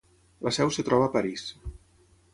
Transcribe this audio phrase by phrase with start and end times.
[0.47, 1.47] La seu es troba a París.